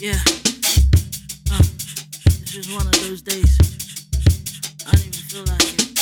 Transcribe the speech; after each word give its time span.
Yeah. 0.00 0.12
Uh, 1.50 1.58
this 1.58 2.54
is 2.54 2.72
one 2.72 2.86
of 2.86 2.92
those 3.02 3.20
days. 3.20 3.58
I 4.86 4.92
don't 4.92 5.00
even 5.00 5.12
feel 5.12 5.44
like 5.44 5.60
it. 5.60 5.97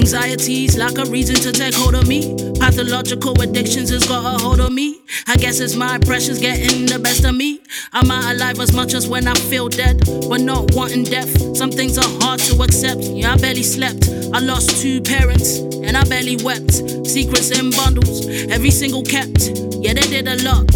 Anxieties 0.00 0.78
like 0.78 0.96
a 0.96 1.04
reason 1.10 1.36
to 1.36 1.52
take 1.52 1.74
hold 1.74 1.94
of 1.94 2.08
me. 2.08 2.34
Pathological 2.58 3.38
addictions 3.42 3.90
has 3.90 4.08
got 4.08 4.24
a 4.24 4.42
hold 4.42 4.58
of 4.58 4.72
me. 4.72 4.98
I 5.26 5.36
guess 5.36 5.60
it's 5.60 5.76
my 5.76 5.98
pressures 5.98 6.38
getting 6.38 6.86
the 6.86 6.98
best 6.98 7.26
of 7.26 7.34
me. 7.34 7.60
I'm 7.92 8.10
out 8.10 8.34
alive 8.34 8.58
as 8.60 8.72
much 8.72 8.94
as 8.94 9.06
when 9.06 9.28
I 9.28 9.34
feel 9.34 9.68
dead, 9.68 10.00
but 10.26 10.40
not 10.40 10.74
wanting 10.74 11.04
death. 11.04 11.54
Some 11.54 11.70
things 11.70 11.98
are 11.98 12.08
hard 12.22 12.40
to 12.40 12.62
accept. 12.62 13.02
Yeah, 13.02 13.34
I 13.34 13.36
barely 13.36 13.62
slept. 13.62 14.08
I 14.32 14.38
lost 14.38 14.80
two 14.80 15.02
parents, 15.02 15.58
and 15.58 15.94
I 15.94 16.04
barely 16.04 16.38
wept. 16.42 16.72
Secrets 17.06 17.50
in 17.50 17.70
bundles, 17.70 18.26
every 18.48 18.70
single 18.70 19.02
kept. 19.02 19.52
Yeah, 19.84 19.92
they 19.92 20.08
did 20.08 20.26
a 20.28 20.42
lot. 20.42 20.66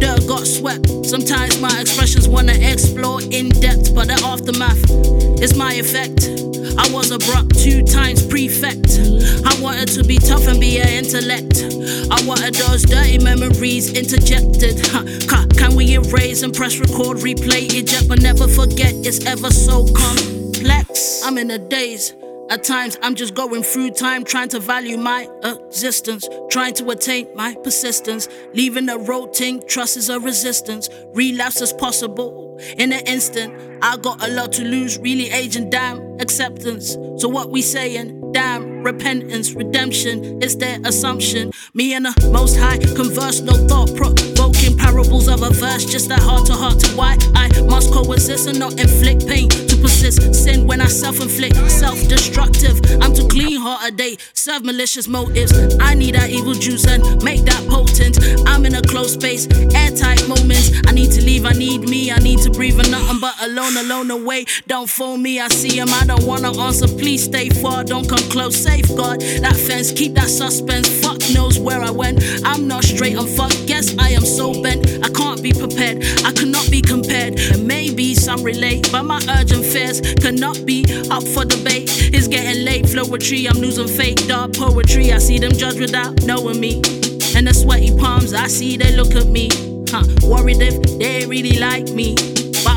Dirt 0.00 0.26
got 0.26 0.44
swept. 0.44 1.06
Sometimes 1.06 1.60
my 1.60 1.80
expressions 1.80 2.28
wanna 2.28 2.54
explore 2.54 3.22
in 3.22 3.50
depth, 3.50 3.94
but 3.94 4.08
the 4.08 4.18
aftermath 4.26 4.82
is 5.40 5.56
my 5.56 5.72
effect. 5.74 6.51
I 6.78 6.88
was 6.92 7.10
a 7.10 7.16
abrupt 7.16 7.58
two 7.58 7.82
times 7.82 8.26
prefect. 8.26 8.98
I 9.44 9.60
wanted 9.60 9.88
to 9.88 10.04
be 10.04 10.18
tough 10.18 10.46
and 10.46 10.58
be 10.58 10.78
an 10.78 10.88
intellect. 10.88 11.62
I 12.10 12.24
wanted 12.26 12.54
those 12.54 12.82
dirty 12.82 13.18
memories 13.18 13.92
interjected. 13.92 14.86
Huh, 14.86 15.46
Can 15.56 15.74
we 15.74 15.94
erase 15.94 16.42
and 16.42 16.54
press 16.54 16.78
record, 16.78 17.18
replay, 17.18 17.72
eject, 17.74 18.08
but 18.08 18.22
never 18.22 18.48
forget 18.48 18.92
it's 18.94 19.24
ever 19.26 19.50
so 19.50 19.86
complex? 19.92 21.22
I'm 21.24 21.38
in 21.38 21.50
a 21.50 21.58
daze. 21.58 22.14
At 22.50 22.64
times, 22.64 22.98
I'm 23.02 23.14
just 23.14 23.34
going 23.34 23.62
through 23.62 23.92
time, 23.92 24.24
trying 24.24 24.48
to 24.50 24.60
value 24.60 24.98
my 24.98 25.26
existence, 25.44 26.28
trying 26.50 26.74
to 26.74 26.90
attain 26.90 27.28
my 27.34 27.54
persistence. 27.62 28.28
Leaving 28.52 28.88
a 28.88 28.98
rotating 28.98 29.62
trust 29.68 29.96
is 29.96 30.10
a 30.10 30.20
resistance. 30.20 30.90
Relapse 31.14 31.62
is 31.62 31.72
possible 31.72 32.41
in 32.76 32.92
an 32.92 33.06
instant. 33.06 33.54
I 33.82 33.96
got 33.96 34.26
a 34.26 34.30
lot 34.30 34.52
to 34.52 34.64
lose, 34.64 34.98
really 34.98 35.30
aging, 35.30 35.70
damn 35.70 36.20
acceptance. 36.20 36.96
So, 37.18 37.28
what 37.28 37.50
we 37.50 37.62
saying? 37.62 38.32
Damn 38.32 38.82
repentance, 38.82 39.52
redemption 39.52 40.42
is 40.42 40.56
their 40.56 40.78
assumption. 40.84 41.52
Me 41.74 41.94
and 41.94 42.06
the 42.06 42.30
Most 42.32 42.56
High 42.56 42.78
converse, 42.78 43.40
no 43.40 43.52
thought 43.68 43.94
provoking 43.96 44.76
parables 44.76 45.28
of 45.28 45.42
a 45.42 45.50
verse, 45.50 45.84
just 45.84 46.08
that 46.08 46.20
heart 46.20 46.46
to 46.46 46.54
heart 46.54 46.78
to 46.80 46.96
why 46.96 47.16
I 47.34 47.48
must 47.62 47.92
coexist 47.92 48.48
and 48.48 48.58
not 48.58 48.80
inflict 48.80 49.26
pain 49.26 49.48
to 49.48 49.76
persist. 49.76 50.34
Sin 50.34 50.66
when 50.66 50.80
I 50.80 50.86
self 50.86 51.20
inflict, 51.20 51.56
self 51.70 52.00
destructive. 52.08 52.80
I'm 53.00 53.14
too 53.14 53.28
clean 53.28 53.60
hearted, 53.60 53.98
they 53.98 54.16
serve 54.32 54.64
malicious 54.64 55.08
motives. 55.08 55.52
I 55.80 55.94
need 55.94 56.14
that 56.14 56.30
evil 56.30 56.54
juice 56.54 56.86
and 56.86 57.02
make 57.22 57.44
that 57.44 57.66
potent. 57.68 58.18
I'm 58.48 58.64
in 58.64 58.74
a 58.74 58.82
close 58.82 59.14
space, 59.14 59.46
airtight 59.74 60.11
alone, 63.82 64.10
away. 64.10 64.44
Don't 64.66 64.88
phone 64.88 65.22
me, 65.22 65.40
I 65.40 65.48
see 65.48 65.78
him, 65.78 65.88
I 65.90 66.04
don't 66.04 66.24
wanna 66.24 66.56
answer. 66.58 66.86
Please 66.86 67.24
stay 67.24 67.48
far, 67.48 67.84
don't 67.84 68.08
come 68.08 68.24
close. 68.30 68.56
Safeguard 68.56 69.20
that 69.20 69.56
fence, 69.56 69.92
keep 69.92 70.14
that 70.14 70.28
suspense. 70.28 70.88
Fuck 71.02 71.20
knows 71.34 71.58
where 71.58 71.80
I 71.80 71.90
went. 71.90 72.22
I'm 72.44 72.68
not 72.68 72.84
straight, 72.84 73.16
I'm 73.16 73.26
fucked. 73.26 73.66
Guess 73.66 73.98
I 73.98 74.10
am 74.10 74.24
so 74.24 74.62
bent, 74.62 74.86
I 75.04 75.08
can't 75.10 75.42
be 75.42 75.52
prepared, 75.52 76.04
I 76.24 76.32
cannot 76.32 76.70
be 76.70 76.80
compared. 76.80 77.38
And 77.38 77.66
maybe 77.66 78.14
some 78.14 78.42
relate, 78.42 78.90
but 78.92 79.04
my 79.04 79.20
urgent 79.38 79.64
fears 79.64 80.00
cannot 80.14 80.64
be 80.64 80.84
up 81.10 81.24
for 81.24 81.44
debate. 81.44 81.90
It's 82.14 82.28
getting 82.28 82.64
late, 82.64 82.84
flowetry, 82.84 83.50
I'm 83.50 83.60
losing 83.60 83.88
fake 83.88 84.26
dark 84.26 84.52
poetry. 84.54 85.12
I 85.12 85.18
see 85.18 85.38
them 85.38 85.52
judge 85.52 85.78
without 85.80 86.22
knowing 86.22 86.60
me. 86.60 86.82
And 87.34 87.46
the 87.46 87.54
sweaty 87.54 87.96
palms, 87.96 88.34
I 88.34 88.46
see 88.46 88.76
they 88.76 88.94
look 88.94 89.14
at 89.14 89.26
me. 89.26 89.48
Huh, 89.88 90.04
worried 90.22 90.60
if 90.60 90.98
they 90.98 91.26
really 91.26 91.58
like 91.58 91.88
me. 91.90 92.16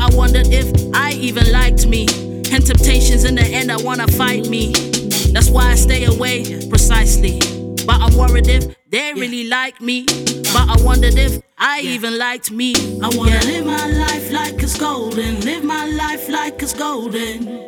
I 0.06 0.14
wondered 0.14 0.46
if 0.52 0.68
I 0.94 1.10
even 1.14 1.50
liked 1.50 1.84
me. 1.84 2.06
And 2.52 2.64
temptations 2.64 3.24
in 3.24 3.34
the 3.34 3.42
end, 3.42 3.72
I 3.72 3.76
wanna 3.76 4.06
fight 4.06 4.48
me. 4.48 4.72
That's 5.32 5.50
why 5.50 5.72
I 5.72 5.74
stay 5.74 6.04
away 6.04 6.44
precisely. 6.68 7.40
But 7.84 8.00
I'm 8.00 8.16
worried 8.16 8.46
if 8.46 8.76
they 8.88 9.12
really 9.14 9.48
like 9.48 9.80
me. 9.80 10.04
But 10.54 10.70
I 10.70 10.76
wondered 10.80 11.18
if 11.18 11.42
I 11.58 11.80
even 11.80 12.18
liked 12.18 12.52
me. 12.52 12.74
I 13.02 13.10
wanna 13.16 13.40
live 13.46 13.66
my 13.66 13.86
life 13.88 14.30
like 14.30 14.62
it's 14.62 14.78
golden. 14.78 15.40
Live 15.40 15.64
my 15.64 15.86
life 15.86 16.28
like 16.28 16.62
it's 16.62 16.72
golden. 16.72 17.64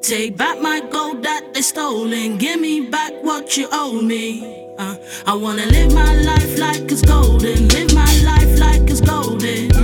Take 0.00 0.38
back 0.38 0.62
my 0.62 0.80
gold 0.80 1.22
that 1.24 1.52
they 1.52 1.60
stolen. 1.60 2.38
Give 2.38 2.58
me 2.58 2.88
back 2.88 3.12
what 3.20 3.58
you 3.58 3.68
owe 3.72 4.00
me. 4.00 4.74
Uh, 4.78 4.96
I 5.26 5.34
wanna 5.34 5.66
live 5.66 5.92
my 5.92 6.14
life 6.22 6.58
like 6.58 6.90
it's 6.90 7.02
golden. 7.02 7.68
Live 7.68 7.94
my 7.94 8.12
life 8.24 8.58
like 8.58 8.88
it's 8.88 9.02
golden. 9.02 9.77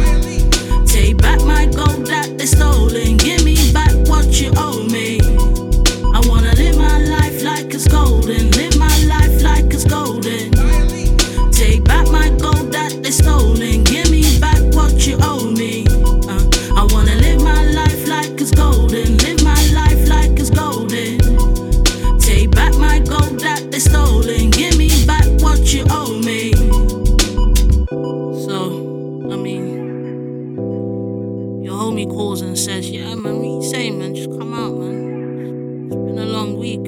says, 32.65 32.91
Yeah, 32.91 33.15
man, 33.15 33.41
what 33.41 33.63
you 33.63 33.71
saying, 33.71 33.99
man? 33.99 34.15
Just 34.15 34.31
come 34.31 34.55
out, 34.55 34.73
man. 34.73 35.85
It's 35.87 35.97
been 35.97 36.19
a 36.19 36.25
long 36.25 36.57
week. 36.57 36.81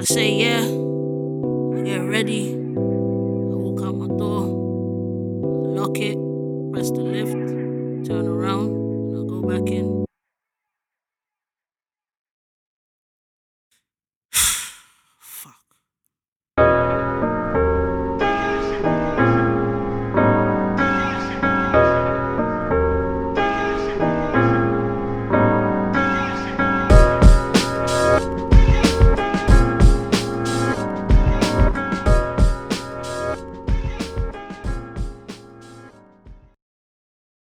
I 0.00 0.04
say, 0.04 0.32
Yeah, 0.32 0.62
I 0.62 1.82
get 1.82 1.98
ready. 1.98 2.54
I 2.54 3.56
walk 3.60 3.84
out 3.84 3.94
my 3.94 4.06
door, 4.16 4.44
I 5.66 5.80
lock 5.80 5.98
it, 5.98 6.16
press 6.72 6.90
the 6.92 7.02
lift, 7.02 8.08
turn 8.08 8.26
around, 8.26 8.70
and 8.70 9.16
I 9.18 9.28
go 9.28 9.42
back 9.42 9.70
in. 9.70 10.05